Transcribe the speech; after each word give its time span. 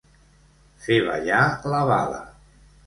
Fer 0.85 0.97
ballar 1.11 1.45
la 1.75 1.87
bala. 1.95 2.25